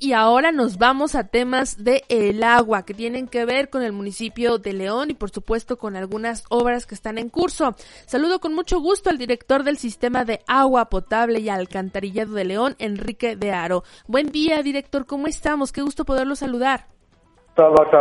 Y 0.00 0.12
ahora 0.12 0.52
nos 0.52 0.78
vamos 0.78 1.16
a 1.16 1.26
temas 1.26 1.82
de 1.82 2.04
el 2.08 2.44
agua 2.44 2.84
que 2.84 2.94
tienen 2.94 3.26
que 3.26 3.44
ver 3.44 3.68
con 3.68 3.82
el 3.82 3.92
municipio 3.92 4.58
de 4.58 4.72
León 4.72 5.10
y 5.10 5.14
por 5.14 5.30
supuesto 5.30 5.76
con 5.76 5.96
algunas 5.96 6.44
obras 6.50 6.86
que 6.86 6.94
están 6.94 7.18
en 7.18 7.28
curso. 7.28 7.74
Saludo 8.06 8.38
con 8.38 8.54
mucho 8.54 8.78
gusto 8.80 9.10
al 9.10 9.18
director 9.18 9.64
del 9.64 9.76
sistema 9.76 10.24
de 10.24 10.38
agua 10.46 10.84
potable 10.84 11.40
y 11.40 11.48
alcantarillado 11.48 12.34
de 12.34 12.44
León, 12.44 12.76
Enrique 12.78 13.34
de 13.34 13.50
Aro. 13.50 13.82
Buen 14.06 14.30
día, 14.30 14.62
director, 14.62 15.04
¿cómo 15.04 15.26
estamos? 15.26 15.72
Qué 15.72 15.82
gusto 15.82 16.04
poderlo 16.04 16.36
saludar. 16.36 16.86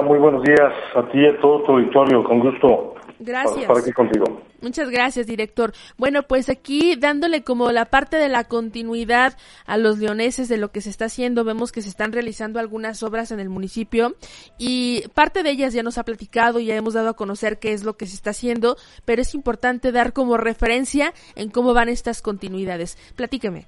Muy 0.03 0.19
buenos 0.19 0.43
días 0.43 0.71
a 0.95 1.01
ti 1.09 1.17
y 1.17 1.25
a 1.25 1.39
todo 1.41 1.63
tu 1.63 2.23
con 2.23 2.39
gusto. 2.41 2.93
Gracias. 3.19 3.65
Para, 3.65 3.79
aquí 3.79 3.91
contigo. 3.91 4.41
Muchas 4.61 4.89
gracias, 4.89 5.27
director. 5.27 5.71
Bueno, 5.97 6.23
pues 6.23 6.49
aquí 6.49 6.95
dándole 6.95 7.43
como 7.43 7.71
la 7.71 7.85
parte 7.85 8.17
de 8.17 8.29
la 8.29 8.43
continuidad 8.43 9.33
a 9.65 9.77
los 9.77 9.99
leoneses 9.99 10.49
de 10.49 10.57
lo 10.57 10.69
que 10.69 10.81
se 10.81 10.89
está 10.89 11.05
haciendo, 11.05 11.43
vemos 11.43 11.71
que 11.71 11.81
se 11.81 11.89
están 11.89 12.11
realizando 12.11 12.59
algunas 12.59 13.03
obras 13.03 13.31
en 13.31 13.39
el 13.39 13.49
municipio 13.49 14.15
y 14.57 15.03
parte 15.13 15.43
de 15.43 15.51
ellas 15.51 15.73
ya 15.73 15.83
nos 15.83 15.97
ha 15.97 16.03
platicado, 16.03 16.59
y 16.59 16.65
ya 16.65 16.75
hemos 16.75 16.93
dado 16.93 17.09
a 17.09 17.15
conocer 17.15 17.59
qué 17.59 17.73
es 17.73 17.83
lo 17.83 17.97
que 17.97 18.05
se 18.05 18.15
está 18.15 18.31
haciendo, 18.31 18.75
pero 19.05 19.21
es 19.21 19.33
importante 19.35 19.91
dar 19.91 20.13
como 20.13 20.37
referencia 20.37 21.13
en 21.35 21.49
cómo 21.49 21.73
van 21.73 21.89
estas 21.89 22.21
continuidades. 22.21 22.97
Platíqueme. 23.15 23.65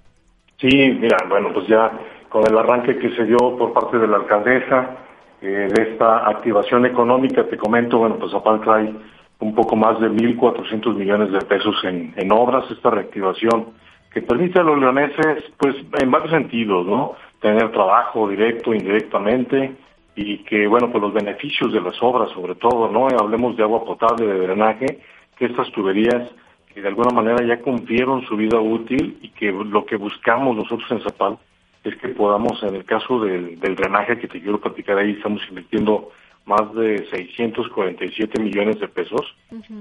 Sí, 0.59 0.67
mira, 0.67 1.17
bueno, 1.29 1.53
pues 1.53 1.67
ya 1.67 1.91
con 2.29 2.45
el 2.45 2.57
arranque 2.57 2.97
que 2.97 3.15
se 3.15 3.23
dio 3.23 3.37
por 3.37 3.73
parte 3.73 3.97
de 3.97 4.07
la 4.07 4.17
alcaldesa 4.17 4.97
eh, 5.41 5.69
de 5.73 5.91
esta 5.91 6.27
activación 6.27 6.85
económica, 6.85 7.47
te 7.47 7.57
comento, 7.57 7.97
bueno, 7.97 8.17
pues 8.19 8.33
aparte 8.33 8.65
trae 8.65 8.93
un 9.39 9.55
poco 9.55 9.75
más 9.75 9.99
de 9.99 10.09
1.400 10.09 10.95
millones 10.95 11.31
de 11.31 11.39
pesos 11.41 11.75
en, 11.83 12.13
en 12.15 12.31
obras, 12.31 12.69
esta 12.69 12.89
reactivación 12.89 13.67
que 14.11 14.21
permite 14.21 14.59
a 14.59 14.63
los 14.63 14.79
leoneses, 14.79 15.43
pues 15.57 15.75
en 15.99 16.11
varios 16.11 16.31
sentidos, 16.31 16.85
¿no? 16.85 17.13
Tener 17.39 17.71
trabajo 17.71 18.27
directo, 18.27 18.73
indirectamente, 18.73 19.75
y 20.15 20.39
que, 20.39 20.67
bueno, 20.67 20.91
pues 20.91 21.01
los 21.01 21.13
beneficios 21.13 21.71
de 21.71 21.79
las 21.79 22.01
obras, 22.01 22.29
sobre 22.31 22.55
todo, 22.55 22.89
¿no? 22.89 23.07
Hablemos 23.07 23.55
de 23.55 23.63
agua 23.63 23.85
potable, 23.85 24.25
de 24.25 24.39
drenaje, 24.39 24.99
que 25.37 25.45
estas 25.45 25.71
tuberías 25.71 26.29
que 26.73 26.81
de 26.81 26.87
alguna 26.87 27.11
manera 27.11 27.43
ya 27.45 27.61
cumplieron 27.61 28.23
su 28.25 28.35
vida 28.35 28.59
útil 28.59 29.17
y 29.21 29.29
que 29.29 29.51
lo 29.51 29.85
que 29.85 29.95
buscamos 29.95 30.55
nosotros 30.55 30.89
en 30.91 31.01
Zapal 31.01 31.37
es 31.83 31.95
que 31.95 32.09
podamos, 32.09 32.61
en 32.63 32.75
el 32.75 32.85
caso 32.85 33.19
del, 33.19 33.59
del 33.59 33.75
drenaje 33.75 34.19
que 34.19 34.27
te 34.27 34.41
quiero 34.41 34.59
platicar 34.59 34.97
ahí, 34.97 35.11
estamos 35.11 35.41
invirtiendo 35.49 36.11
más 36.49 36.73
de 36.73 37.05
647 37.11 38.41
millones 38.41 38.79
de 38.79 38.87
pesos. 38.87 39.21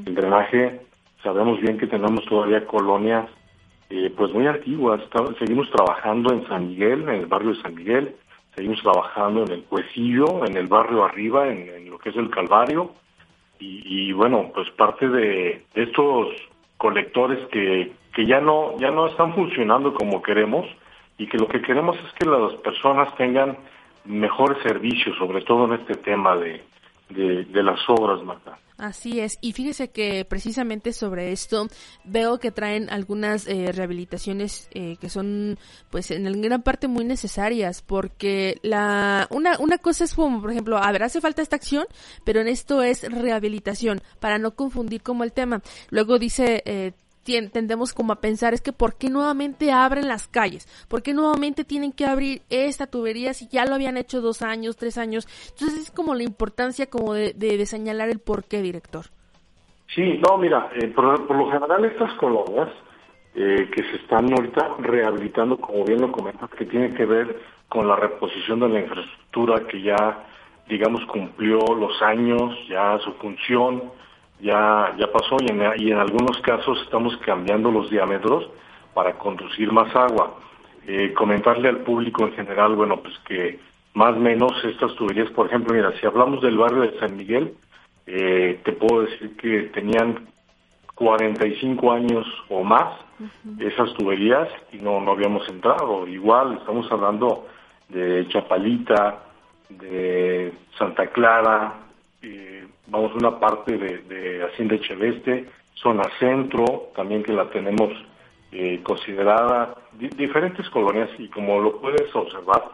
El 0.05 0.15
drenaje, 0.15 0.81
sabemos 1.23 1.59
bien 1.63 1.79
que 1.79 1.87
tenemos 1.87 2.25
todavía 2.27 2.67
colonias 2.67 3.27
eh, 3.89 4.13
pues 4.15 4.33
muy 4.35 4.47
antiguas. 4.47 5.01
seguimos 5.39 5.71
trabajando 5.71 6.35
en 6.35 6.47
San 6.47 6.69
Miguel, 6.69 7.09
en 7.09 7.21
el 7.21 7.27
barrio 7.27 7.55
de 7.55 7.63
San 7.63 7.75
Miguel, 7.75 8.15
seguimos 8.55 8.83
trabajando 8.83 9.45
en 9.45 9.53
el 9.53 9.65
Cuecillo, 9.65 10.45
en 10.45 10.59
el 10.59 10.67
barrio 10.67 11.05
arriba, 11.05 11.49
en, 11.49 11.89
lo 11.89 11.99
que 11.99 12.11
es 12.11 12.17
el 12.17 12.29
Calvario. 12.29 12.93
Y, 13.61 14.13
bueno, 14.13 14.53
pues 14.55 14.71
parte 14.73 15.09
de, 15.09 15.65
estos 15.75 16.29
colectores 16.77 17.45
que, 17.49 17.91
que 18.15 18.25
ya 18.27 18.41
no 18.41 18.79
ya 18.79 18.93
no 18.93 19.09
están 19.09 19.35
funcionando 19.35 19.95
como 19.95 20.23
queremos 20.23 20.65
y 21.17 21.27
que 21.27 21.39
lo 21.39 21.49
que 21.49 21.61
queremos 21.61 21.97
es 21.97 22.13
que 22.13 22.25
las 22.25 22.55
personas 22.63 23.13
tengan 23.17 23.59
mejores 24.09 24.63
servicios, 24.63 25.17
sobre 25.19 25.43
todo 25.43 25.67
en 25.67 25.81
este 25.81 25.95
tema 25.95 26.37
de, 26.37 26.65
de, 27.11 27.63
las 27.63 27.79
obras, 27.89 28.23
Marta. 28.25 28.59
Así 28.77 29.19
es, 29.19 29.39
y 29.41 29.53
fíjese 29.55 29.91
que 29.91 30.25
precisamente 30.25 30.93
sobre 30.93 31.33
esto 31.33 31.67
veo 32.05 32.39
que 32.39 32.53
traen 32.53 32.89
algunas 32.91 33.49
eh, 33.49 33.73
rehabilitaciones 33.73 34.69
eh, 34.73 34.97
que 35.01 35.09
son, 35.09 35.59
pues, 35.91 36.13
en 36.13 36.41
gran 36.41 36.63
parte 36.63 36.87
muy 36.87 37.05
necesarias, 37.05 37.83
porque 37.83 38.55
la 38.63 39.27
una 39.31 39.59
una 39.59 39.79
cosa 39.79 40.05
es 40.05 40.15
como, 40.15 40.41
por 40.41 40.53
ejemplo, 40.53 40.79
a 40.79 40.93
ver, 40.93 41.03
hace 41.03 41.21
falta 41.21 41.43
esta 41.43 41.57
acción, 41.57 41.87
pero 42.25 42.41
en 42.41 42.47
esto 42.47 42.83
es 42.83 43.03
rehabilitación 43.11 44.01
para 44.21 44.39
no 44.39 44.53
confundir 44.53 45.03
como 45.03 45.25
el 45.25 45.33
tema. 45.33 45.61
Luego 45.91 46.21
dice 46.21 46.63
eh, 46.65 46.93
tendemos 47.25 47.93
como 47.93 48.13
a 48.13 48.21
pensar 48.21 48.55
es 48.55 48.61
que 48.61 48.73
¿por 48.73 48.97
qué 48.97 49.11
nuevamente 49.11 49.71
abren 49.71 50.09
las 50.09 50.29
calles? 50.29 50.67
¿Por 50.89 51.03
qué 51.03 51.15
nuevamente 51.15 51.65
tienen 51.65 51.93
que 51.93 52.07
abrir 52.07 52.43
esta 52.49 52.87
tubería 52.87 53.35
si 53.35 53.49
ya 53.49 53.65
lo 53.65 53.75
habían 53.75 53.97
hecho 53.97 54.21
dos 54.21 54.43
años, 54.43 54.77
tres 54.77 54.99
años? 54.99 55.27
Entonces 55.51 55.83
es 55.83 55.91
como 55.91 56.15
la 56.15 56.23
importancia 56.23 56.87
como 56.87 57.15
de, 57.15 57.33
de, 57.35 57.67
señalar 57.67 58.09
el 58.09 58.19
por 58.19 58.45
qué, 58.45 58.63
director. 58.63 59.07
Sí, 59.95 60.21
no, 60.27 60.39
mira, 60.39 60.71
eh, 60.75 60.89
por, 60.89 61.05
lo 61.05 61.51
general 61.51 61.85
estas 61.85 62.13
colonias 62.15 62.69
eh, 63.35 63.69
que 63.75 63.83
se 63.85 63.97
están 63.97 64.33
ahorita 64.33 64.77
rehabilitando, 64.79 65.59
como 65.59 65.85
bien 65.85 66.01
lo 66.01 66.13
comentas, 66.13 66.51
que 66.51 66.67
tiene 66.67 66.95
que 66.95 67.05
ver 67.05 67.41
con 67.69 67.87
la 67.87 67.97
reposición 67.97 68.61
de 68.61 68.69
la 68.69 68.81
infraestructura 68.81 69.67
que 69.67 69.83
ya, 69.83 70.27
digamos, 70.69 71.05
cumplió 71.07 71.59
los 71.79 72.01
años, 72.03 72.55
ya 72.69 72.99
su 73.01 73.13
función, 73.15 73.93
ya, 74.41 74.95
ya 74.99 75.11
pasó 75.13 75.37
y 75.41 75.51
en, 75.51 75.63
y 75.79 75.91
en 75.91 75.99
algunos 75.99 76.39
casos 76.43 76.81
estamos 76.83 77.17
cambiando 77.19 77.71
los 77.71 77.91
diámetros 77.91 78.49
para 78.95 79.15
conducir 79.15 79.73
más 79.73 79.95
agua. 79.95 80.35
Eh, 80.87 81.13
comentarle 81.13 81.69
al 81.69 81.79
público 81.79 82.25
en 82.25 82.33
general, 82.33 82.75
bueno, 82.75 83.01
pues 83.01 83.15
que 83.27 83.61
más 83.95 84.15
o 84.15 84.21
menos 84.21 84.53
estas 84.65 84.95
tuberías, 84.95 85.31
por 85.31 85.47
ejemplo, 85.47 85.75
mira, 85.75 85.93
si 86.01 86.07
hablamos 86.07 86.41
del 86.41 86.57
barrio 86.57 86.83
de 86.83 86.99
San 86.99 87.17
Miguel, 87.17 87.55
eh, 88.07 88.61
te 88.65 88.73
puedo 88.73 89.03
decir 89.03 89.37
que 89.37 89.65
tenían 89.75 90.27
45 90.95 91.93
años 91.93 92.27
o 92.49 92.65
más 92.65 92.89
esas 93.59 93.93
tuberías 93.95 94.49
y 94.73 94.79
no, 94.79 95.01
no 95.01 95.13
habíamos 95.13 95.49
entrado. 95.49 96.07
Igual 96.07 96.59
estamos 96.59 96.91
hablando 96.91 97.47
de 97.89 98.27
Chapalita, 98.29 99.25
de 99.69 100.53
Santa 100.79 101.09
Clara, 101.09 101.75
eh, 102.23 102.67
vamos 102.87 103.15
una 103.15 103.39
parte 103.39 103.77
de, 103.77 103.99
de 103.99 104.45
Hacienda 104.45 104.77
Echeveste, 104.77 105.47
zona 105.75 106.05
centro, 106.19 106.91
también 106.95 107.23
que 107.23 107.33
la 107.33 107.49
tenemos 107.51 107.91
eh, 108.51 108.81
considerada, 108.83 109.75
diferentes 109.93 110.69
colonias 110.71 111.11
y 111.19 111.29
como 111.29 111.61
lo 111.61 111.81
puedes 111.81 112.15
observar, 112.15 112.65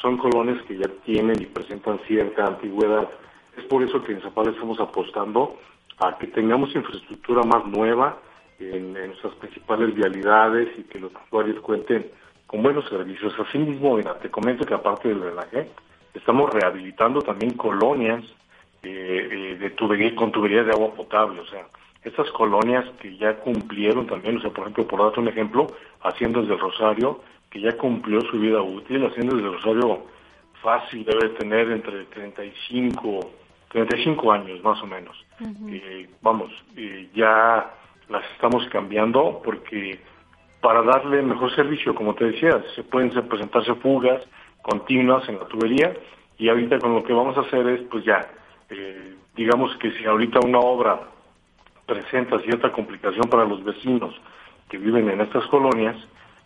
son 0.00 0.18
colonias 0.18 0.62
que 0.64 0.76
ya 0.76 0.88
tienen 1.04 1.40
y 1.40 1.46
presentan 1.46 1.98
cierta 2.06 2.46
antigüedad. 2.46 3.08
Es 3.56 3.64
por 3.64 3.82
eso 3.82 4.02
que 4.04 4.12
en 4.12 4.20
Zapala 4.20 4.50
estamos 4.50 4.78
apostando 4.78 5.56
a 5.98 6.18
que 6.18 6.26
tengamos 6.26 6.74
infraestructura 6.74 7.42
más 7.44 7.64
nueva 7.66 8.18
en, 8.58 8.92
nuestras 8.92 9.34
principales 9.36 9.94
vialidades 9.94 10.68
y 10.78 10.82
que 10.82 11.00
los 11.00 11.12
usuarios 11.26 11.60
cuenten 11.60 12.10
con 12.46 12.62
buenos 12.62 12.88
servicios. 12.88 13.34
Asimismo, 13.38 13.96
mira, 13.96 14.18
te 14.18 14.30
comento 14.30 14.66
que 14.66 14.74
aparte 14.74 15.08
del 15.08 15.20
drenaje, 15.20 15.70
estamos 16.12 16.50
rehabilitando 16.50 17.22
también 17.22 17.54
colonias 17.54 18.22
eh, 18.82 19.56
de 19.58 19.70
tubería, 19.70 20.14
con 20.14 20.32
tuberías 20.32 20.66
de 20.66 20.72
agua 20.72 20.94
potable, 20.94 21.40
o 21.40 21.46
sea, 21.46 21.66
estas 22.04 22.30
colonias 22.32 22.84
que 23.00 23.16
ya 23.16 23.36
cumplieron 23.36 24.06
también, 24.06 24.38
o 24.38 24.40
sea, 24.40 24.50
por 24.50 24.62
ejemplo, 24.62 24.86
por 24.86 25.00
darte 25.02 25.20
un 25.20 25.28
ejemplo, 25.28 25.68
Haciendas 26.02 26.48
del 26.48 26.58
Rosario, 26.58 27.20
que 27.48 27.60
ya 27.60 27.76
cumplió 27.76 28.20
su 28.22 28.38
vida 28.38 28.60
útil, 28.60 29.06
Haciendas 29.06 29.36
del 29.36 29.52
Rosario 29.52 30.02
fácil 30.62 31.04
debe 31.04 31.30
tener 31.30 31.70
entre 31.70 32.04
35, 32.06 33.30
35 33.68 34.32
años 34.32 34.62
más 34.62 34.80
o 34.82 34.86
menos. 34.86 35.16
Eh, 35.68 36.08
vamos, 36.22 36.50
eh, 36.76 37.08
ya 37.14 37.70
las 38.08 38.24
estamos 38.32 38.66
cambiando 38.68 39.40
porque 39.44 39.98
para 40.60 40.82
darle 40.82 41.22
mejor 41.22 41.54
servicio, 41.54 41.94
como 41.94 42.14
te 42.14 42.26
decía, 42.26 42.62
se 42.74 42.84
pueden 42.84 43.10
presentarse 43.10 43.74
fugas 43.74 44.22
continuas 44.62 45.28
en 45.28 45.38
la 45.38 45.46
tubería 45.46 45.92
y 46.38 46.48
ahorita 46.48 46.78
con 46.78 46.94
lo 46.94 47.02
que 47.02 47.12
vamos 47.12 47.36
a 47.36 47.40
hacer 47.40 47.66
es 47.66 47.80
pues 47.90 48.04
ya 48.04 48.20
eh, 48.72 49.14
digamos 49.36 49.76
que 49.76 49.92
si 49.92 50.04
ahorita 50.04 50.40
una 50.44 50.58
obra 50.58 51.00
presenta 51.86 52.40
cierta 52.40 52.72
complicación 52.72 53.28
para 53.28 53.44
los 53.44 53.62
vecinos 53.62 54.14
que 54.68 54.78
viven 54.78 55.10
en 55.10 55.20
estas 55.20 55.46
colonias, 55.48 55.96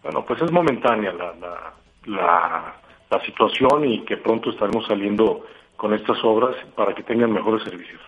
bueno, 0.02 0.24
pues 0.26 0.42
es 0.42 0.50
momentánea 0.50 1.12
la, 1.12 1.72
la, 2.06 2.74
situación 3.24 3.84
y 3.84 4.04
que 4.04 4.18
pronto 4.18 4.50
estaremos 4.50 4.86
saliendo 4.86 5.46
con 5.76 5.94
estas 5.94 6.18
obras 6.22 6.54
para 6.74 6.94
que 6.94 7.02
tengan 7.02 7.32
mejores 7.32 7.62
servicios. 7.64 8.00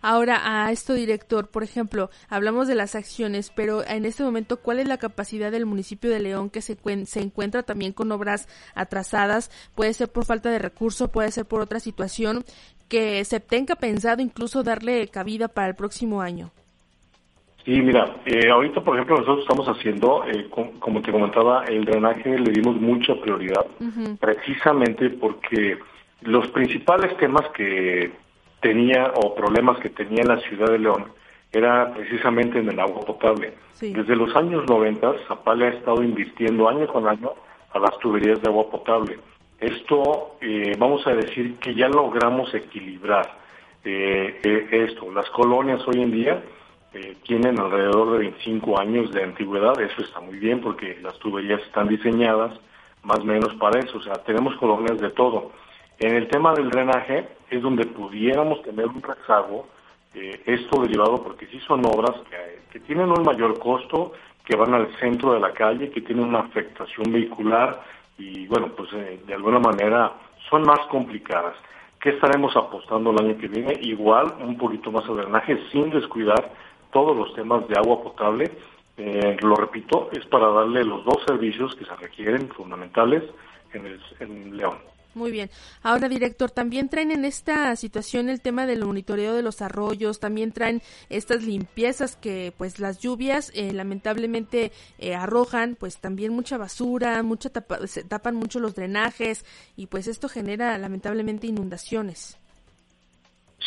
Ahora, 0.00 0.40
a 0.44 0.70
esto, 0.70 0.94
director, 0.94 1.48
por 1.48 1.64
ejemplo, 1.64 2.08
hablamos 2.28 2.68
de 2.68 2.76
las 2.76 2.94
acciones, 2.94 3.50
pero 3.50 3.84
en 3.84 4.04
este 4.04 4.22
momento, 4.22 4.58
¿cuál 4.60 4.78
es 4.78 4.86
la 4.86 4.98
capacidad 4.98 5.50
del 5.50 5.66
municipio 5.66 6.08
de 6.10 6.20
León 6.20 6.50
que 6.50 6.62
se, 6.62 6.78
se 7.06 7.20
encuentra 7.20 7.64
también 7.64 7.92
con 7.92 8.12
obras 8.12 8.48
atrasadas? 8.76 9.50
Puede 9.74 9.92
ser 9.92 10.12
por 10.12 10.24
falta 10.24 10.50
de 10.50 10.60
recursos, 10.60 11.10
puede 11.10 11.32
ser 11.32 11.46
por 11.46 11.60
otra 11.60 11.80
situación 11.80 12.44
que 12.88 13.24
se 13.24 13.40
tenga 13.40 13.76
pensado 13.76 14.22
incluso 14.22 14.62
darle 14.62 15.08
cabida 15.08 15.48
para 15.48 15.68
el 15.68 15.74
próximo 15.74 16.20
año. 16.20 16.50
Sí, 17.64 17.80
mira, 17.80 18.16
eh, 18.26 18.50
ahorita, 18.50 18.82
por 18.82 18.94
ejemplo, 18.94 19.16
nosotros 19.16 19.40
estamos 19.40 19.66
haciendo, 19.66 20.22
eh, 20.26 20.50
como 20.50 21.00
te 21.00 21.10
comentaba, 21.10 21.64
el 21.64 21.86
drenaje 21.86 22.38
le 22.38 22.50
dimos 22.50 22.78
mucha 22.78 23.14
prioridad, 23.14 23.64
precisamente 24.20 25.08
porque 25.08 25.78
los 26.20 26.46
principales 26.48 27.16
temas 27.16 27.48
que 27.56 28.12
tenía 28.60 29.12
o 29.14 29.34
problemas 29.34 29.78
que 29.78 29.88
tenía 29.88 30.24
la 30.24 30.40
ciudad 30.40 30.70
de 30.70 30.78
León 30.78 31.06
era 31.52 31.92
precisamente 31.94 32.58
en 32.58 32.68
el 32.68 32.80
agua 32.80 33.00
potable. 33.00 33.54
Desde 33.80 34.16
los 34.16 34.34
años 34.36 34.64
90, 34.68 35.14
Zapala 35.28 35.66
ha 35.66 35.70
estado 35.70 36.02
invirtiendo 36.02 36.68
año 36.68 36.86
con 36.86 37.08
año 37.08 37.32
a 37.72 37.78
las 37.78 37.98
tuberías 37.98 38.42
de 38.42 38.48
agua 38.48 38.70
potable. 38.70 39.18
Esto, 39.64 40.36
eh, 40.42 40.72
vamos 40.78 41.06
a 41.06 41.14
decir 41.14 41.56
que 41.56 41.74
ya 41.74 41.88
logramos 41.88 42.52
equilibrar 42.54 43.42
esto. 43.82 45.12
Las 45.12 45.28
colonias 45.28 45.86
hoy 45.86 46.00
en 46.00 46.10
día 46.10 46.42
eh, 46.94 47.16
tienen 47.24 47.58
alrededor 47.58 48.12
de 48.12 48.18
25 48.18 48.78
años 48.78 49.10
de 49.10 49.24
antigüedad, 49.24 49.80
eso 49.80 50.00
está 50.00 50.20
muy 50.20 50.38
bien 50.38 50.60
porque 50.60 50.96
las 51.02 51.18
tuberías 51.18 51.60
están 51.62 51.88
diseñadas 51.88 52.52
más 53.02 53.18
o 53.18 53.24
menos 53.24 53.52
para 53.54 53.80
eso, 53.80 53.98
o 53.98 54.02
sea, 54.02 54.14
tenemos 54.24 54.54
colonias 54.56 55.00
de 55.00 55.10
todo. 55.10 55.50
En 55.98 56.14
el 56.14 56.28
tema 56.28 56.54
del 56.54 56.70
drenaje 56.70 57.26
es 57.50 57.62
donde 57.62 57.86
pudiéramos 57.86 58.62
tener 58.62 58.86
un 58.86 59.02
rezago, 59.02 59.66
eh, 60.14 60.40
esto 60.46 60.82
derivado 60.82 61.22
porque 61.22 61.46
sí 61.46 61.58
son 61.66 61.84
obras 61.84 62.14
que, 62.70 62.78
tienen 62.80 63.10
un 63.10 63.22
mayor 63.24 63.58
costo, 63.58 64.12
que 64.44 64.56
van 64.56 64.74
al 64.74 64.88
centro 64.98 65.32
de 65.32 65.40
la 65.40 65.52
calle, 65.52 65.90
que 65.90 66.00
tienen 66.00 66.26
una 66.26 66.40
afectación 66.40 67.12
vehicular 67.12 67.82
y 68.18 68.46
bueno, 68.46 68.68
pues 68.76 68.92
eh, 68.92 69.20
de 69.26 69.34
alguna 69.34 69.58
manera 69.58 70.12
son 70.48 70.62
más 70.62 70.80
complicadas. 70.90 71.54
¿Qué 72.00 72.10
estaremos 72.10 72.54
apostando 72.56 73.10
el 73.10 73.24
año 73.24 73.38
que 73.38 73.48
viene? 73.48 73.78
Igual 73.80 74.34
un 74.40 74.58
poquito 74.58 74.92
más 74.92 75.06
de 75.06 75.14
drenaje 75.14 75.58
sin 75.72 75.90
descuidar 75.90 76.52
todos 76.92 77.16
los 77.16 77.34
temas 77.34 77.66
de 77.68 77.76
agua 77.76 78.02
potable. 78.02 78.52
Eh, 78.96 79.36
lo 79.40 79.56
repito, 79.56 80.10
es 80.12 80.24
para 80.26 80.48
darle 80.48 80.84
los 80.84 81.04
dos 81.04 81.22
servicios 81.26 81.74
que 81.74 81.84
se 81.84 81.96
requieren 81.96 82.48
fundamentales 82.50 83.24
en, 83.72 83.86
el, 83.86 84.00
en 84.20 84.56
León. 84.56 84.78
Muy 85.14 85.30
bien. 85.30 85.50
Ahora, 85.82 86.08
director, 86.08 86.50
también 86.50 86.88
traen 86.88 87.10
en 87.10 87.24
esta 87.24 87.74
situación 87.76 88.28
el 88.28 88.40
tema 88.40 88.66
del 88.66 88.84
monitoreo 88.84 89.34
de 89.34 89.42
los 89.42 89.62
arroyos, 89.62 90.20
también 90.20 90.52
traen 90.52 90.82
estas 91.08 91.44
limpiezas 91.44 92.16
que, 92.16 92.52
pues, 92.56 92.80
las 92.80 92.98
lluvias 92.98 93.52
eh, 93.54 93.72
lamentablemente 93.72 94.72
eh, 94.98 95.14
arrojan, 95.14 95.76
pues, 95.78 96.00
también 96.00 96.32
mucha 96.32 96.58
basura, 96.58 97.22
mucha 97.22 97.50
se 97.86 98.04
tapan 98.04 98.34
mucho 98.34 98.60
los 98.60 98.74
drenajes 98.74 99.44
y, 99.76 99.86
pues, 99.86 100.08
esto 100.08 100.28
genera 100.28 100.76
lamentablemente 100.78 101.46
inundaciones. 101.46 102.38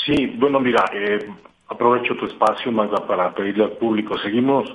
Sí, 0.06 0.28
bueno, 0.38 0.60
mira, 0.60 0.86
eh, 0.94 1.20
aprovecho 1.68 2.16
tu 2.16 2.26
espacio, 2.26 2.72
Magda, 2.72 3.06
para 3.06 3.34
pedirle 3.34 3.66
al 3.66 3.72
público. 3.72 4.18
Seguimos, 4.20 4.70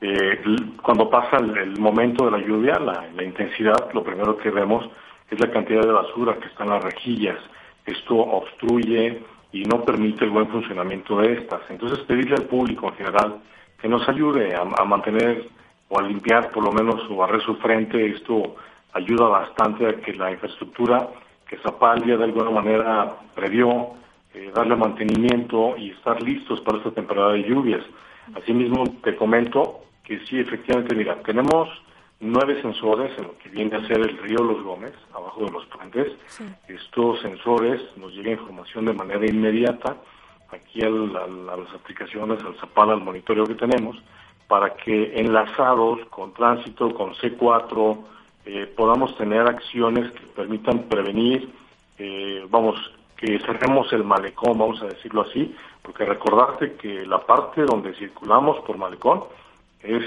eh, 0.00 0.40
cuando 0.82 1.08
pasa 1.10 1.38
el, 1.38 1.78
momento 1.78 2.26
de 2.26 2.30
la 2.32 2.46
lluvia, 2.46 2.78
la, 2.78 3.22
intensidad, 3.22 3.92
lo 3.92 4.02
primero 4.04 4.36
que 4.36 4.50
vemos 4.50 4.88
es 5.30 5.40
la 5.40 5.50
cantidad 5.50 5.82
de 5.82 5.92
basura 5.92 6.36
que 6.38 6.48
está 6.48 6.64
en 6.64 6.70
las 6.70 6.84
rejillas. 6.84 7.38
Esto 7.84 8.16
obstruye 8.16 9.22
y 9.52 9.62
no 9.62 9.84
permite 9.84 10.24
el 10.24 10.30
buen 10.30 10.48
funcionamiento 10.48 11.18
de 11.20 11.34
estas. 11.34 11.60
Entonces, 11.70 12.00
pedirle 12.00 12.36
al 12.36 12.44
público 12.44 12.88
en 12.88 12.94
general 12.94 13.36
que 13.80 13.88
nos 13.88 14.08
ayude 14.08 14.54
a, 14.54 14.64
mantener 14.84 15.48
o 15.88 15.98
a 15.98 16.02
limpiar 16.02 16.50
por 16.50 16.64
lo 16.64 16.72
menos 16.72 17.02
o 17.10 17.16
barrer 17.16 17.40
su 17.42 17.56
frente. 17.56 18.06
Esto 18.06 18.56
ayuda 18.92 19.28
bastante 19.28 19.86
a 19.86 19.96
que 19.96 20.12
la 20.14 20.30
infraestructura 20.30 21.08
que 21.48 21.58
Zapalia 21.58 22.16
de 22.16 22.24
alguna 22.24 22.50
manera 22.50 23.16
previó 23.34 23.90
eh, 24.34 24.50
darle 24.54 24.74
mantenimiento 24.74 25.76
y 25.76 25.90
estar 25.90 26.20
listos 26.22 26.60
para 26.60 26.78
esta 26.78 26.90
temporada 26.90 27.32
de 27.32 27.44
lluvias. 27.44 27.84
Asimismo, 28.34 28.84
te 29.02 29.14
comento 29.14 29.80
que 30.02 30.18
sí, 30.26 30.40
efectivamente, 30.40 30.94
mira, 30.94 31.16
tenemos 31.22 31.68
nueve 32.20 32.60
sensores 32.62 33.16
en 33.18 33.24
lo 33.24 33.38
que 33.38 33.48
viene 33.48 33.76
a 33.76 33.86
ser 33.86 33.98
el 34.00 34.16
río 34.18 34.38
Los 34.38 34.62
Gómez, 34.62 34.94
abajo 35.14 35.44
de 35.44 35.50
los 35.50 35.66
puentes. 35.66 36.12
Estos 36.68 37.20
sensores 37.20 37.80
nos 37.96 38.12
llegan 38.12 38.32
información 38.32 38.86
de 38.86 38.94
manera 38.94 39.26
inmediata 39.26 39.96
aquí 40.50 40.82
a 40.82 40.88
las 40.88 41.74
aplicaciones, 41.74 42.42
al 42.42 42.56
Zapala, 42.56 42.92
al 42.92 43.00
monitoreo 43.00 43.44
que 43.44 43.54
tenemos, 43.54 43.96
para 44.48 44.74
que 44.76 45.18
enlazados 45.20 46.06
con 46.08 46.32
tránsito, 46.32 46.94
con 46.94 47.14
C4, 47.14 47.98
eh, 48.46 48.72
podamos 48.76 49.16
tener 49.18 49.40
acciones 49.42 50.10
que 50.12 50.26
permitan 50.26 50.84
prevenir, 50.84 51.50
eh, 51.98 52.46
vamos, 52.48 52.76
que 53.16 53.40
cerremos 53.40 53.92
el 53.92 54.04
malecón, 54.04 54.56
vamos 54.56 54.80
a 54.82 54.86
decirlo 54.86 55.22
así, 55.22 55.54
porque 55.82 56.04
recordarte 56.04 56.74
que 56.74 57.04
la 57.06 57.18
parte 57.18 57.62
donde 57.62 57.94
circulamos 57.94 58.58
por 58.64 58.78
malecón 58.78 59.24
es, 59.82 60.02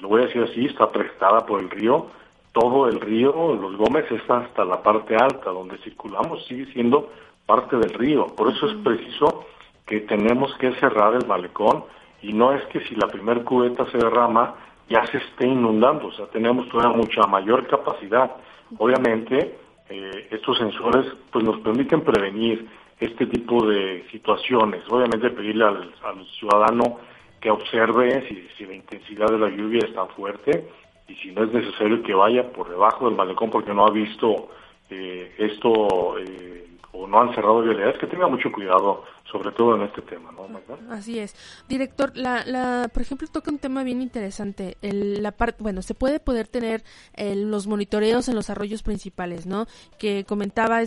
lo 0.00 0.08
voy 0.08 0.22
a 0.22 0.26
decir 0.26 0.42
así, 0.42 0.66
está 0.66 0.90
prestada 0.90 1.46
por 1.46 1.60
el 1.60 1.70
río, 1.70 2.06
todo 2.52 2.88
el 2.88 3.00
río, 3.00 3.54
los 3.54 3.76
Gómez 3.76 4.10
está 4.10 4.38
hasta 4.38 4.64
la 4.64 4.82
parte 4.82 5.14
alta, 5.14 5.50
donde 5.50 5.78
circulamos 5.78 6.44
sigue 6.46 6.66
siendo 6.72 7.10
parte 7.46 7.76
del 7.76 7.92
río, 7.94 8.26
por 8.36 8.50
eso 8.50 8.68
es 8.68 8.76
preciso 8.82 9.46
que 9.86 10.00
tenemos 10.00 10.54
que 10.56 10.72
cerrar 10.76 11.14
el 11.14 11.26
malecón 11.26 11.84
y 12.22 12.32
no 12.32 12.52
es 12.52 12.64
que 12.66 12.80
si 12.80 12.94
la 12.94 13.08
primer 13.08 13.44
cubeta 13.44 13.86
se 13.90 13.98
derrama 13.98 14.54
ya 14.90 15.06
se 15.06 15.18
esté 15.18 15.46
inundando, 15.46 16.08
o 16.08 16.12
sea, 16.12 16.26
tenemos 16.26 16.68
todavía 16.68 16.96
mucha 16.96 17.22
mayor 17.28 17.66
capacidad. 17.68 18.32
Obviamente, 18.76 19.56
eh, 19.88 20.28
estos 20.30 20.58
sensores 20.58 21.06
pues 21.30 21.44
nos 21.44 21.60
permiten 21.60 22.02
prevenir 22.02 22.68
este 22.98 23.26
tipo 23.26 23.64
de 23.66 24.04
situaciones. 24.10 24.82
Obviamente 24.90 25.30
pedirle 25.30 25.64
al, 25.64 26.26
ciudadano 26.38 26.98
que 27.40 27.50
observe 27.50 28.26
si, 28.28 28.46
si, 28.56 28.66
la 28.66 28.74
intensidad 28.74 29.26
de 29.28 29.38
la 29.38 29.48
lluvia 29.48 29.80
está 29.86 30.06
fuerte 30.06 30.68
y 31.08 31.14
si 31.16 31.32
no 31.32 31.44
es 31.44 31.52
necesario 31.52 32.02
que 32.02 32.14
vaya 32.14 32.52
por 32.52 32.68
debajo 32.68 33.06
del 33.06 33.16
malecón 33.16 33.50
porque 33.50 33.74
no 33.74 33.86
ha 33.86 33.90
visto 33.90 34.50
eh, 34.90 35.34
esto 35.38 36.18
eh, 36.18 36.66
o 36.92 37.06
no 37.06 37.20
han 37.20 37.32
cerrado 37.34 37.62
vialidades, 37.62 37.98
que 37.98 38.08
tenga 38.08 38.26
mucho 38.26 38.50
cuidado, 38.50 39.04
sobre 39.30 39.52
todo 39.52 39.76
en 39.76 39.82
este 39.82 40.02
tema, 40.02 40.32
¿no, 40.32 40.48
Así 40.90 41.20
es. 41.20 41.36
Director, 41.68 42.16
la, 42.16 42.44
la, 42.44 42.90
por 42.92 43.02
ejemplo, 43.02 43.28
toca 43.28 43.52
un 43.52 43.60
tema 43.60 43.84
bien 43.84 44.02
interesante. 44.02 44.76
El, 44.82 45.22
la 45.22 45.30
parte, 45.30 45.62
bueno, 45.62 45.82
se 45.82 45.94
puede 45.94 46.18
poder 46.18 46.48
tener 46.48 46.82
los 47.16 47.68
monitoreos 47.68 48.28
en 48.28 48.34
los 48.34 48.50
arroyos 48.50 48.82
principales, 48.82 49.46
¿no? 49.46 49.66
Que 50.00 50.24
comentaba, 50.24 50.80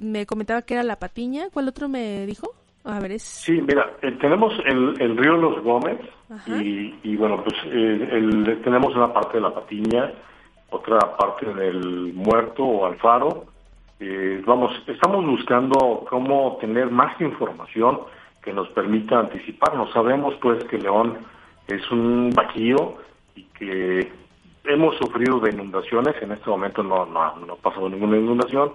me 0.00 0.26
comentaba 0.26 0.60
que 0.60 0.74
era 0.74 0.82
la 0.82 0.96
Patiña. 0.96 1.48
¿Cuál 1.50 1.68
otro 1.68 1.88
me 1.88 2.26
dijo? 2.26 2.54
A 2.84 2.98
ver, 2.98 3.12
es... 3.12 3.22
Sí, 3.22 3.60
mira, 3.60 3.92
eh, 4.02 4.12
tenemos 4.20 4.52
el, 4.64 5.00
el, 5.00 5.16
río 5.16 5.36
Los 5.36 5.62
Gómez 5.62 6.00
y, 6.46 6.94
y, 7.02 7.16
bueno, 7.16 7.42
pues 7.44 7.54
eh, 7.66 8.08
el, 8.12 8.60
tenemos 8.64 8.94
una 8.96 9.12
parte 9.12 9.38
de 9.38 9.42
la 9.42 9.54
Patiña, 9.54 10.12
otra 10.70 10.98
parte 11.16 11.52
del 11.54 12.12
Muerto 12.14 12.64
o 12.64 12.86
Alfaro, 12.86 13.46
eh, 14.04 14.42
vamos, 14.44 14.72
estamos 14.88 15.24
buscando 15.24 16.04
cómo 16.10 16.56
tener 16.60 16.90
más 16.90 17.20
información 17.20 18.00
que 18.42 18.52
nos 18.52 18.68
permita 18.70 19.20
anticiparnos. 19.20 19.92
Sabemos 19.92 20.34
pues 20.42 20.64
que 20.64 20.76
León 20.78 21.18
es 21.68 21.88
un 21.92 22.30
bajío 22.30 22.96
y 23.36 23.44
que 23.56 24.10
hemos 24.64 24.96
sufrido 24.96 25.38
de 25.38 25.52
inundaciones, 25.52 26.20
en 26.20 26.32
este 26.32 26.50
momento 26.50 26.82
no, 26.82 27.06
no, 27.06 27.36
no 27.46 27.52
ha 27.52 27.56
pasado 27.56 27.88
ninguna 27.88 28.16
inundación, 28.16 28.72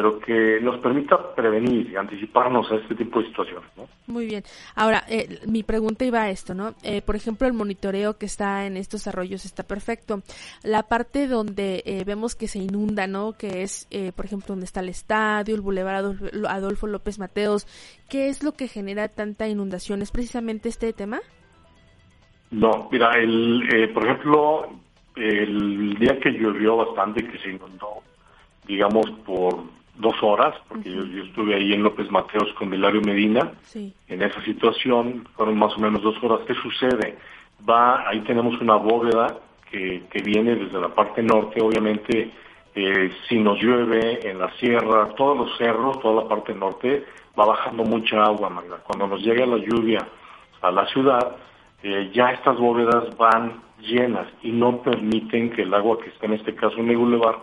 pero 0.00 0.18
que 0.18 0.58
nos 0.62 0.80
permita 0.80 1.34
prevenir 1.34 1.90
y 1.90 1.96
anticiparnos 1.96 2.72
a 2.72 2.76
este 2.76 2.94
tipo 2.94 3.20
de 3.20 3.26
situaciones. 3.26 3.68
¿no? 3.76 3.86
Muy 4.06 4.24
bien. 4.24 4.42
Ahora, 4.74 5.04
eh, 5.10 5.40
mi 5.46 5.62
pregunta 5.62 6.06
iba 6.06 6.22
a 6.22 6.30
esto, 6.30 6.54
¿no? 6.54 6.74
Eh, 6.82 7.02
por 7.02 7.16
ejemplo, 7.16 7.46
el 7.46 7.52
monitoreo 7.52 8.16
que 8.16 8.24
está 8.24 8.64
en 8.64 8.78
estos 8.78 9.06
arroyos 9.06 9.44
está 9.44 9.62
perfecto. 9.62 10.22
La 10.62 10.84
parte 10.84 11.28
donde 11.28 11.82
eh, 11.84 12.04
vemos 12.06 12.34
que 12.34 12.48
se 12.48 12.60
inunda, 12.60 13.06
¿no? 13.06 13.34
Que 13.34 13.60
es, 13.60 13.88
por 14.16 14.24
ejemplo, 14.24 14.46
donde 14.48 14.64
está 14.64 14.80
el 14.80 14.88
estadio, 14.88 15.54
el 15.54 15.60
bulevar 15.60 15.96
Adolfo, 16.48 16.86
López 16.86 17.18
Mateos, 17.18 17.66
¿qué 18.08 18.28
es 18.28 18.42
lo 18.42 18.52
que 18.52 18.68
genera 18.68 19.08
tanta 19.08 19.48
inundación? 19.48 20.00
¿Es 20.00 20.12
precisamente 20.12 20.70
este 20.70 20.94
tema? 20.94 21.20
No, 22.50 22.88
mira, 22.90 23.10
el, 23.18 23.90
por 23.92 24.06
ejemplo, 24.06 24.66
el 25.16 25.94
día 25.98 26.18
que 26.20 26.30
llovió 26.30 26.78
bastante, 26.78 27.22
que 27.22 27.38
se 27.38 27.50
inundó, 27.50 27.98
digamos, 28.66 29.04
por 29.26 29.79
dos 30.00 30.14
horas, 30.22 30.54
porque 30.68 30.90
yo, 30.90 31.02
estuve 31.22 31.54
ahí 31.54 31.72
en 31.72 31.82
López 31.82 32.10
Mateos 32.10 32.52
con 32.54 32.72
Hilario 32.72 33.00
Medina, 33.02 33.52
en 33.74 34.22
esa 34.22 34.42
situación, 34.44 35.26
fueron 35.36 35.58
más 35.58 35.76
o 35.76 35.80
menos 35.80 36.02
dos 36.02 36.16
horas. 36.22 36.40
¿Qué 36.46 36.54
sucede? 36.54 37.18
Va, 37.68 38.08
ahí 38.08 38.20
tenemos 38.20 38.60
una 38.60 38.76
bóveda 38.76 39.38
que, 39.70 40.02
que 40.10 40.22
viene 40.22 40.56
desde 40.56 40.80
la 40.80 40.88
parte 40.88 41.22
norte, 41.22 41.60
obviamente 41.60 42.32
eh, 42.74 43.12
si 43.28 43.38
nos 43.38 43.60
llueve 43.60 44.28
en 44.28 44.38
la 44.38 44.50
sierra, 44.58 45.08
todos 45.16 45.36
los 45.36 45.58
cerros, 45.58 46.00
toda 46.00 46.22
la 46.22 46.28
parte 46.28 46.54
norte, 46.54 47.04
va 47.38 47.46
bajando 47.46 47.82
mucha 47.84 48.22
agua, 48.22 48.48
Magda. 48.48 48.78
Cuando 48.86 49.08
nos 49.08 49.22
llega 49.22 49.44
la 49.44 49.56
lluvia 49.56 50.06
a 50.60 50.70
la 50.70 50.86
ciudad, 50.86 51.36
eh, 51.82 52.10
ya 52.14 52.30
estas 52.30 52.58
bóvedas 52.58 53.16
van 53.16 53.60
llenas 53.80 54.28
y 54.42 54.52
no 54.52 54.82
permiten 54.82 55.50
que 55.50 55.62
el 55.62 55.74
agua 55.74 55.98
que 55.98 56.10
está 56.10 56.26
en 56.26 56.34
este 56.34 56.54
caso 56.54 56.76
en 56.78 56.90
el 56.90 56.96
bulevar 56.96 57.38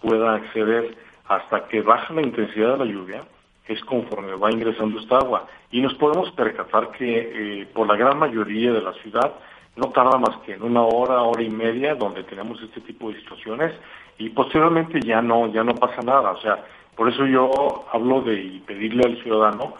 pueda 0.00 0.34
acceder 0.34 0.96
hasta 1.26 1.68
que 1.68 1.80
baja 1.80 2.12
la 2.14 2.22
intensidad 2.22 2.72
de 2.72 2.84
la 2.84 2.92
lluvia, 2.92 3.24
es 3.66 3.82
conforme 3.84 4.34
va 4.34 4.50
ingresando 4.50 5.00
esta 5.00 5.18
agua. 5.18 5.46
Y 5.70 5.80
nos 5.80 5.94
podemos 5.94 6.30
percatar 6.32 6.90
que 6.92 7.62
eh, 7.62 7.66
por 7.72 7.86
la 7.86 7.96
gran 7.96 8.18
mayoría 8.18 8.72
de 8.72 8.82
la 8.82 8.92
ciudad 8.94 9.32
no 9.76 9.90
tarda 9.90 10.18
más 10.18 10.36
que 10.44 10.54
en 10.54 10.62
una 10.62 10.82
hora, 10.82 11.22
hora 11.22 11.42
y 11.42 11.48
media 11.48 11.94
donde 11.94 12.24
tenemos 12.24 12.60
este 12.62 12.80
tipo 12.82 13.10
de 13.10 13.18
situaciones 13.20 13.72
y 14.18 14.28
posteriormente 14.30 15.00
ya 15.00 15.22
no, 15.22 15.50
ya 15.52 15.64
no 15.64 15.74
pasa 15.74 16.02
nada. 16.02 16.32
O 16.32 16.40
sea, 16.40 16.64
por 16.96 17.08
eso 17.08 17.26
yo 17.26 17.86
hablo 17.92 18.20
de 18.20 18.60
pedirle 18.66 19.04
al 19.04 19.22
ciudadano 19.22 19.74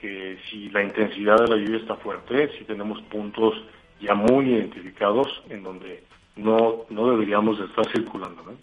que 0.00 0.38
si 0.50 0.68
la 0.70 0.82
intensidad 0.82 1.36
de 1.36 1.48
la 1.48 1.56
lluvia 1.56 1.78
está 1.78 1.94
fuerte, 1.96 2.50
si 2.58 2.64
tenemos 2.64 3.00
puntos 3.02 3.54
ya 4.00 4.14
muy 4.14 4.46
identificados 4.52 5.42
en 5.48 5.62
donde 5.62 6.02
no, 6.36 6.84
no 6.90 7.10
deberíamos 7.10 7.58
estar 7.60 7.90
circulando. 7.90 8.42
¿no? 8.42 8.56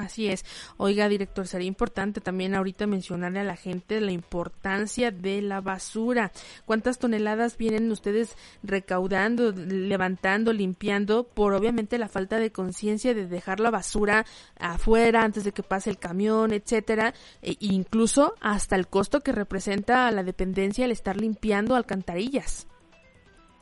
así 0.00 0.28
es. 0.28 0.44
Oiga, 0.76 1.08
director, 1.08 1.46
sería 1.46 1.66
importante 1.66 2.20
también 2.20 2.54
ahorita 2.54 2.86
mencionarle 2.86 3.40
a 3.40 3.44
la 3.44 3.56
gente 3.56 4.00
la 4.00 4.12
importancia 4.12 5.10
de 5.10 5.42
la 5.42 5.60
basura. 5.60 6.30
¿Cuántas 6.64 6.98
toneladas 6.98 7.58
vienen 7.58 7.90
ustedes 7.90 8.36
recaudando, 8.62 9.50
levantando, 9.52 10.52
limpiando 10.52 11.24
por 11.24 11.54
obviamente 11.54 11.98
la 11.98 12.08
falta 12.08 12.38
de 12.38 12.52
conciencia 12.52 13.14
de 13.14 13.26
dejar 13.26 13.58
la 13.58 13.70
basura 13.70 14.24
afuera 14.58 15.22
antes 15.22 15.42
de 15.42 15.52
que 15.52 15.64
pase 15.64 15.90
el 15.90 15.98
camión, 15.98 16.52
etcétera, 16.52 17.14
e 17.42 17.56
incluso 17.60 18.34
hasta 18.40 18.76
el 18.76 18.86
costo 18.86 19.20
que 19.20 19.32
representa 19.32 20.06
a 20.06 20.12
la 20.12 20.22
dependencia 20.22 20.84
el 20.84 20.92
estar 20.92 21.16
limpiando 21.16 21.74
alcantarillas? 21.74 22.68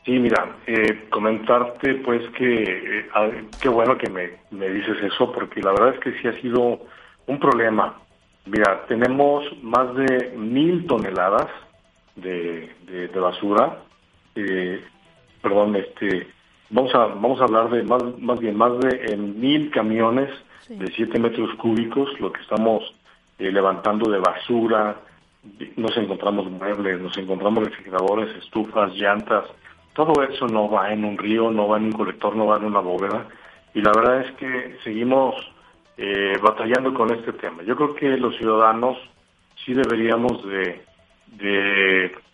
Sí, 0.06 0.20
mira, 0.20 0.58
eh, 0.68 1.08
comentarte 1.10 1.96
pues 1.96 2.22
que 2.38 2.62
eh, 2.62 3.44
qué 3.60 3.68
bueno 3.68 3.98
que 3.98 4.08
me, 4.08 4.30
me 4.52 4.68
dices 4.68 4.98
eso, 5.02 5.32
porque 5.32 5.60
la 5.60 5.72
verdad 5.72 5.94
es 5.94 5.98
que 6.00 6.12
sí 6.20 6.28
ha 6.28 6.40
sido 6.40 6.78
un 7.26 7.40
problema. 7.40 7.98
Mira, 8.44 8.86
tenemos 8.86 9.44
más 9.64 9.92
de 9.96 10.32
mil 10.36 10.86
toneladas 10.86 11.48
de, 12.14 12.70
de, 12.86 13.18
basura. 13.18 13.82
Eh, 14.36 14.80
perdón, 15.42 15.74
este, 15.74 16.28
vamos 16.70 16.94
a 16.94 17.06
vamos 17.06 17.40
a 17.40 17.44
hablar 17.44 17.70
de 17.70 17.82
más 17.82 18.04
más 18.20 18.38
bien 18.38 18.56
más 18.56 18.78
de 18.78 19.16
mil 19.16 19.72
camiones 19.72 20.30
de 20.68 20.86
siete 20.92 21.18
metros 21.18 21.52
cúbicos, 21.56 22.08
lo 22.20 22.32
que 22.32 22.42
estamos 22.42 22.94
levantando 23.38 24.08
de 24.08 24.20
basura. 24.20 25.00
Nos 25.76 25.96
encontramos 25.96 26.48
muebles, 26.48 27.00
nos 27.00 27.18
encontramos 27.18 27.64
refrigeradores, 27.64 28.36
estufas, 28.36 28.94
llantas 28.94 29.46
todo 29.96 30.22
eso 30.22 30.46
no 30.46 30.68
va 30.68 30.92
en 30.92 31.04
un 31.06 31.16
río, 31.16 31.50
no 31.50 31.68
va 31.68 31.78
en 31.78 31.86
un 31.86 31.92
colector, 31.92 32.36
no 32.36 32.46
va 32.46 32.58
en 32.58 32.66
una 32.66 32.80
bóveda. 32.80 33.26
Y 33.72 33.80
la 33.80 33.92
verdad 33.92 34.20
es 34.20 34.32
que 34.32 34.76
seguimos 34.84 35.34
eh, 35.96 36.36
batallando 36.42 36.92
con 36.92 37.10
este 37.10 37.32
tema. 37.32 37.62
Yo 37.62 37.74
creo 37.74 37.94
que 37.94 38.16
los 38.18 38.36
ciudadanos 38.36 38.98
sí 39.64 39.72
deberíamos 39.72 40.44
de, 40.46 40.84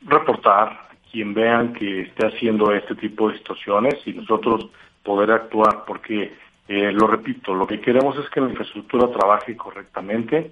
reportar 0.03 0.69
a 0.69 0.89
quien 1.11 1.35
vean 1.35 1.73
que 1.73 2.03
esté 2.03 2.27
haciendo 2.27 2.73
este 2.73 2.97
tipo 2.97 3.31
de 3.31 3.39
situaciones 3.39 3.95
y 4.07 4.13
nosotros 4.13 4.67
poder 5.05 5.31
actuar, 5.31 5.85
porque, 5.87 6.35
eh, 6.67 6.93
lo 6.93 7.07
repito, 7.07 7.55
lo 7.55 7.67
que 7.67 7.81
queremos 7.81 8.17
es 8.19 8.29
que 8.31 8.41
la 8.41 8.51
infraestructura 8.51 9.09
trabaje 9.09 9.57
correctamente, 9.57 10.51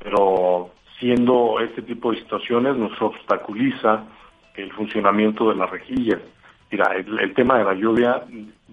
pero 0.00 0.70
siendo 0.98 1.60
este 1.60 1.82
tipo 1.82 2.10
de 2.10 2.18
situaciones 2.18 2.76
nos 2.76 3.00
obstaculiza 3.00 4.04
el 4.56 4.72
funcionamiento 4.72 5.48
de 5.48 5.54
las 5.54 5.70
rejillas. 5.70 6.20
Mira, 6.70 6.94
el, 6.94 7.34
tema 7.34 7.58
de 7.58 7.64
la 7.64 7.74
lluvia, 7.74 8.24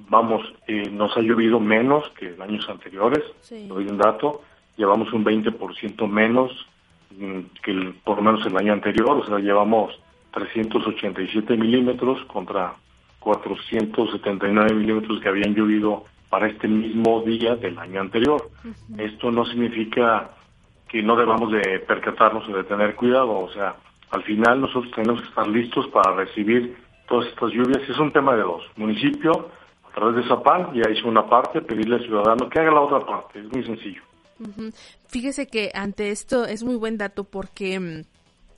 vamos, 0.09 0.41
eh, 0.67 0.89
nos 0.91 1.15
ha 1.15 1.21
llovido 1.21 1.59
menos 1.59 2.09
que 2.19 2.33
en 2.33 2.41
años 2.41 2.67
anteriores, 2.69 3.23
sí. 3.39 3.67
doy 3.67 3.87
un 3.87 3.97
dato, 3.97 4.41
llevamos 4.75 5.13
un 5.13 5.23
20% 5.23 6.07
menos 6.09 6.51
mm, 7.11 7.39
que 7.63 7.71
el, 7.71 7.93
por 8.03 8.17
lo 8.17 8.23
menos 8.23 8.45
el 8.45 8.57
año 8.57 8.73
anterior, 8.73 9.17
o 9.17 9.25
sea, 9.25 9.39
llevamos 9.39 9.97
387 10.31 11.55
milímetros 11.55 12.23
contra 12.25 12.75
479 13.19 14.73
milímetros 14.73 15.21
que 15.21 15.29
habían 15.29 15.55
llovido 15.55 16.03
para 16.29 16.47
este 16.47 16.67
mismo 16.67 17.21
día 17.21 17.55
del 17.55 17.79
año 17.79 18.01
anterior. 18.01 18.51
Esto 18.97 19.31
no 19.31 19.45
significa 19.45 20.31
que 20.89 21.01
no 21.01 21.15
debamos 21.15 21.51
de 21.51 21.79
percatarnos 21.79 22.47
o 22.49 22.57
de 22.57 22.65
tener 22.65 22.95
cuidado, 22.95 23.39
o 23.39 23.49
sea, 23.51 23.75
al 24.11 24.23
final 24.23 24.61
nosotros 24.61 24.91
tenemos 24.93 25.21
que 25.21 25.29
estar 25.29 25.47
listos 25.47 25.87
para 25.87 26.15
recibir 26.15 26.77
todas 27.07 27.27
estas 27.27 27.51
lluvias. 27.51 27.87
Es 27.87 27.97
un 27.97 28.11
tema 28.11 28.35
de 28.35 28.43
dos. 28.43 28.63
Municipio, 28.75 29.49
a 29.89 29.93
través 29.93 30.17
de 30.17 30.27
Zapal, 30.27 30.71
ya 30.73 30.89
hizo 30.89 31.07
una 31.07 31.27
parte, 31.27 31.61
pedirle 31.61 31.95
al 31.95 32.03
ciudadano 32.03 32.49
que 32.49 32.59
haga 32.59 32.71
la 32.71 32.81
otra 32.81 32.99
parte. 33.05 33.39
Es 33.39 33.51
muy 33.51 33.63
sencillo. 33.63 34.01
Fíjese 35.07 35.47
que 35.47 35.71
ante 35.73 36.11
esto 36.11 36.45
es 36.45 36.63
muy 36.63 36.75
buen 36.75 36.97
dato 36.97 37.23
porque 37.23 37.79
mm, 37.79 38.01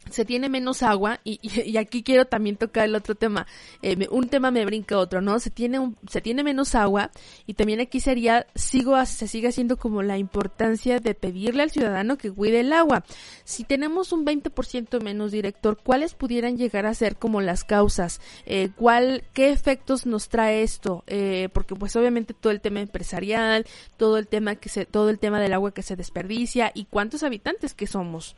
se 0.10 0.26
tiene 0.26 0.50
menos 0.50 0.84
agua 0.84 1.20
y, 1.24 1.40
y, 1.42 1.78
aquí 1.78 2.04
quiero 2.04 2.26
también 2.26 2.58
tocar 2.58 2.86
el 2.86 2.96
otro 2.96 3.16
tema. 3.16 3.48
Eh, 3.82 4.08
un 4.12 4.30
tema 4.30 4.52
me 4.52 4.66
brinca 4.66 4.98
otro, 4.98 5.22
¿no? 5.22 5.40
Se 5.40 5.50
tiene 5.50 5.80
un, 5.80 5.98
se 6.10 6.22
tiene 6.22 6.44
menos 6.44 6.76
agua 6.76 7.12
y 7.46 7.54
también 7.54 7.80
aquí 7.80 8.00
sería 8.00 8.48
sigo 8.56 8.98
se 9.06 9.28
sigue 9.28 9.50
haciendo 9.50 9.78
como 9.78 10.02
la 10.02 10.18
importancia 10.18 11.00
de 11.00 11.14
pedirle 11.14 11.64
al 11.64 11.72
ciudadano 11.72 12.18
que 12.18 12.32
cuide 12.32 12.62
el 12.62 12.74
agua. 12.74 13.04
Si 13.44 13.64
tenemos 13.64 14.12
un 14.12 14.26
20% 14.26 15.02
menos 15.02 15.32
director, 15.32 15.78
¿cuáles 15.82 16.14
pudieran 16.14 16.58
llegar 16.58 16.86
a 16.86 16.94
ser 16.94 17.18
como 17.18 17.42
las 17.42 17.64
causas? 17.64 18.22
Eh, 18.46 18.70
¿Cuál 18.76 19.24
qué 19.34 19.52
efectos 19.52 20.06
nos 20.06 20.30
trae 20.30 20.64
esto? 20.64 21.04
Eh, 21.08 21.50
porque 21.54 21.76
pues 21.76 21.96
obviamente 21.96 22.34
todo 22.34 22.52
el 22.52 22.62
tema 22.62 22.80
empresarial, 22.80 23.66
todo 23.98 24.18
el 24.18 24.28
tema 24.28 24.56
que 24.56 24.70
se 24.70 24.86
todo 24.86 25.10
el 25.10 25.20
tema 25.20 25.40
del 25.40 25.54
agua 25.54 25.74
que 25.74 25.84
se 25.84 25.96
desperdicia 25.96 26.72
y 26.74 26.86
cuántos 26.86 27.24
habitantes 27.24 27.74
que 27.74 27.88
somos. 27.88 28.36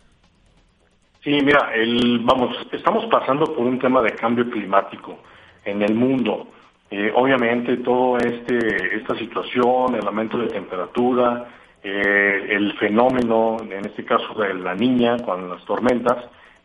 Sí, 1.22 1.32
mira, 1.44 1.72
el, 1.74 2.20
vamos, 2.20 2.56
estamos 2.72 3.06
pasando 3.08 3.46
por 3.54 3.66
un 3.66 3.78
tema 3.78 4.02
de 4.02 4.14
cambio 4.14 4.50
climático 4.50 5.20
en 5.66 5.82
el 5.82 5.94
mundo. 5.94 6.48
Eh, 6.90 7.12
obviamente 7.14 7.78
todo 7.78 8.18
este 8.18 8.96
esta 8.96 9.16
situación, 9.16 9.96
el 9.96 10.08
aumento 10.08 10.38
de 10.38 10.48
temperatura, 10.48 11.46
eh, 11.84 12.48
el 12.50 12.72
fenómeno, 12.78 13.58
en 13.62 13.86
este 13.86 14.06
caso 14.06 14.34
de 14.34 14.54
la 14.54 14.74
niña 14.76 15.18
con 15.18 15.50
las 15.50 15.64
tormentas, 15.66 16.24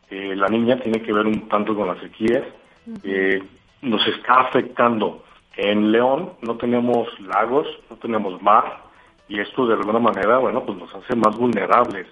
eh, 0.08 0.36
la 0.36 0.46
niña 0.46 0.78
tiene 0.78 1.02
que 1.02 1.12
ver 1.12 1.26
un 1.26 1.48
tanto 1.48 1.74
con 1.74 1.88
las 1.88 1.98
sequías, 1.98 2.44
nos 3.82 4.06
está 4.06 4.40
afectando. 4.40 5.24
En 5.56 5.90
León 5.90 6.34
no 6.42 6.56
tenemos 6.56 7.08
lagos, 7.20 7.66
no 7.90 7.96
tenemos 7.96 8.40
mar, 8.40 8.84
y 9.28 9.40
esto 9.40 9.66
de 9.66 9.74
alguna 9.74 9.98
manera, 9.98 10.38
bueno, 10.38 10.64
pues 10.64 10.78
nos 10.78 10.94
hace 10.94 11.16
más 11.16 11.36
vulnerables 11.36 12.06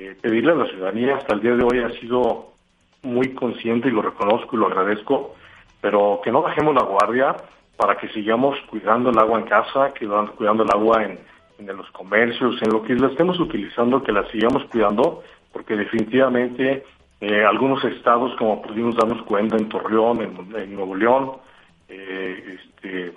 eh, 0.00 0.16
pedirle 0.20 0.52
a 0.52 0.54
la 0.54 0.66
ciudadanía 0.66 1.16
hasta 1.16 1.34
el 1.34 1.40
día 1.40 1.54
de 1.54 1.62
hoy 1.62 1.78
ha 1.80 1.90
sido 2.00 2.54
muy 3.02 3.34
consciente 3.34 3.88
y 3.88 3.90
lo 3.90 4.00
reconozco 4.00 4.56
y 4.56 4.58
lo 4.58 4.66
agradezco, 4.66 5.34
pero 5.80 6.20
que 6.24 6.32
no 6.32 6.40
bajemos 6.40 6.74
la 6.74 6.84
guardia 6.84 7.36
para 7.76 7.96
que 7.96 8.08
sigamos 8.08 8.58
cuidando 8.70 9.10
el 9.10 9.18
agua 9.18 9.38
en 9.38 9.44
casa, 9.46 9.92
cuidando 10.36 10.62
el 10.62 10.70
agua 10.70 11.04
en, 11.04 11.18
los 11.66 11.90
comercios, 11.90 12.56
en 12.62 12.72
lo 12.72 12.82
que 12.82 12.94
la 12.94 13.08
estemos 13.08 13.38
utilizando, 13.38 14.02
que 14.02 14.12
la 14.12 14.26
sigamos 14.30 14.64
cuidando, 14.70 15.22
porque 15.52 15.76
definitivamente 15.76 16.84
eh, 17.20 17.44
algunos 17.44 17.84
estados, 17.84 18.34
como 18.36 18.62
pudimos 18.62 18.96
darnos 18.96 19.22
cuenta 19.24 19.58
en 19.58 19.68
Torreón, 19.68 20.22
en, 20.22 20.74
Nuevo 20.74 20.96
León, 20.96 21.32
eh, 21.90 22.56
este, 22.58 23.12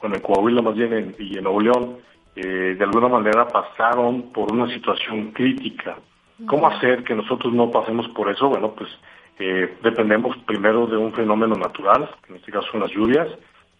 bueno, 0.00 0.16
en 0.16 0.22
Coahuila 0.22 0.62
más 0.62 0.74
bien 0.74 1.14
y 1.18 1.36
en 1.36 1.44
Nuevo 1.44 1.60
León, 1.60 1.98
eh, 2.36 2.74
de 2.78 2.84
alguna 2.84 3.08
manera 3.08 3.46
pasaron 3.46 4.32
por 4.32 4.50
una 4.50 4.72
situación 4.72 5.32
crítica. 5.32 5.98
¿Cómo 6.46 6.66
hacer 6.66 7.04
que 7.04 7.14
nosotros 7.14 7.52
no 7.52 7.70
pasemos 7.70 8.08
por 8.08 8.28
eso? 8.28 8.48
Bueno, 8.48 8.72
pues 8.72 8.90
eh, 9.38 9.76
dependemos 9.82 10.36
primero 10.38 10.86
de 10.86 10.96
un 10.96 11.12
fenómeno 11.12 11.54
natural, 11.54 12.10
que 12.24 12.32
en 12.32 12.38
este 12.38 12.52
caso 12.52 12.68
son 12.72 12.80
las 12.80 12.90
lluvias, 12.90 13.28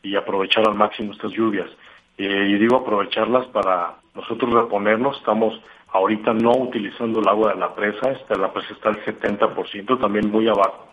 y 0.02 0.16
aprovechar 0.16 0.66
al 0.68 0.74
máximo 0.74 1.12
estas 1.12 1.32
lluvias. 1.32 1.68
Eh, 2.16 2.46
y 2.48 2.58
digo 2.58 2.76
aprovecharlas 2.76 3.46
para 3.46 3.96
nosotros 4.14 4.52
reponernos. 4.52 5.16
Estamos 5.18 5.60
ahorita 5.88 6.32
no 6.34 6.52
utilizando 6.52 7.20
el 7.20 7.28
agua 7.28 7.54
de 7.54 7.60
la 7.60 7.74
presa, 7.74 8.12
esta, 8.12 8.36
la 8.36 8.52
presa 8.52 8.74
está 8.74 8.90
al 8.90 9.04
70%, 9.04 10.00
también 10.00 10.30
muy 10.30 10.48
abajo 10.48 10.88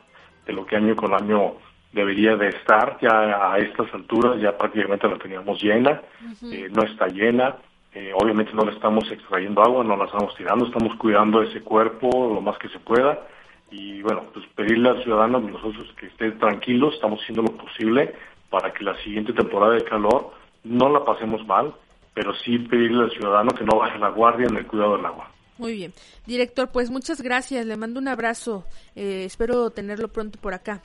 de 0.45 0.53
lo 0.53 0.65
que 0.65 0.75
año 0.75 0.95
con 0.95 1.13
año 1.13 1.53
debería 1.91 2.35
de 2.35 2.49
estar. 2.49 2.97
Ya 3.01 3.51
a 3.51 3.57
estas 3.57 3.93
alturas 3.93 4.39
ya 4.41 4.57
prácticamente 4.57 5.07
la 5.07 5.17
teníamos 5.17 5.61
llena, 5.61 6.01
eh, 6.51 6.69
no 6.71 6.83
está 6.83 7.07
llena. 7.07 7.55
Eh, 7.93 8.11
obviamente 8.15 8.53
no 8.53 8.63
le 8.63 8.71
estamos 8.71 9.09
extrayendo 9.11 9.61
agua, 9.61 9.83
no 9.83 9.97
la 9.97 10.05
estamos 10.05 10.35
tirando, 10.35 10.65
estamos 10.65 10.95
cuidando 10.97 11.41
ese 11.41 11.61
cuerpo 11.61 12.33
lo 12.33 12.41
más 12.41 12.57
que 12.57 12.69
se 12.69 12.79
pueda. 12.79 13.27
Y 13.69 14.01
bueno, 14.01 14.23
pues 14.33 14.45
pedirle 14.55 14.89
al 14.89 15.03
ciudadano 15.03 15.39
nosotros 15.39 15.87
que 15.97 16.07
esté 16.07 16.31
tranquilos, 16.31 16.95
estamos 16.95 17.21
haciendo 17.21 17.43
lo 17.43 17.57
posible 17.57 18.13
para 18.49 18.73
que 18.73 18.83
la 18.83 18.95
siguiente 19.03 19.33
temporada 19.33 19.75
de 19.75 19.83
calor 19.83 20.31
no 20.63 20.89
la 20.89 21.03
pasemos 21.05 21.45
mal 21.45 21.73
pero 22.13 22.33
sí 22.35 22.57
pedirle 22.59 23.03
al 23.03 23.11
ciudadano 23.11 23.51
que 23.51 23.63
no 23.63 23.77
baje 23.77 23.97
la 23.97 24.09
guardia 24.09 24.47
en 24.49 24.57
el 24.57 24.67
cuidado 24.67 24.97
del 24.97 25.05
agua. 25.05 25.31
Muy 25.57 25.73
bien. 25.73 25.93
Director, 26.25 26.71
pues 26.71 26.89
muchas 26.89 27.21
gracias. 27.21 27.65
Le 27.65 27.77
mando 27.77 27.99
un 27.99 28.07
abrazo. 28.07 28.65
Eh, 28.95 29.25
espero 29.25 29.69
tenerlo 29.69 30.07
pronto 30.07 30.39
por 30.39 30.53
acá. 30.53 30.81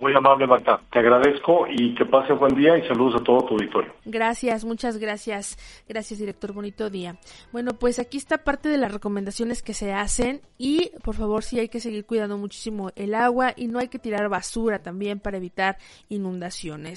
Muy 0.00 0.14
amable, 0.14 0.46
Marta. 0.46 0.80
Te 0.92 1.00
agradezco 1.00 1.66
y 1.68 1.92
que 1.94 2.06
pase 2.06 2.32
buen 2.32 2.54
día 2.54 2.78
y 2.78 2.86
saludos 2.86 3.20
a 3.20 3.24
todo 3.24 3.40
tu 3.42 3.54
auditorio. 3.54 3.92
Gracias, 4.04 4.64
muchas 4.64 4.98
gracias. 4.98 5.58
Gracias, 5.88 6.20
director. 6.20 6.52
Bonito 6.52 6.88
día. 6.88 7.16
Bueno, 7.50 7.72
pues 7.72 7.98
aquí 7.98 8.16
está 8.16 8.38
parte 8.38 8.68
de 8.68 8.78
las 8.78 8.92
recomendaciones 8.92 9.60
que 9.60 9.74
se 9.74 9.92
hacen 9.92 10.40
y, 10.56 10.92
por 11.02 11.16
favor, 11.16 11.42
sí 11.42 11.58
hay 11.58 11.68
que 11.68 11.80
seguir 11.80 12.06
cuidando 12.06 12.38
muchísimo 12.38 12.90
el 12.94 13.14
agua 13.14 13.54
y 13.56 13.66
no 13.66 13.80
hay 13.80 13.88
que 13.88 13.98
tirar 13.98 14.28
basura 14.28 14.78
también 14.80 15.18
para 15.18 15.38
evitar 15.38 15.78
inundaciones. 16.08 16.96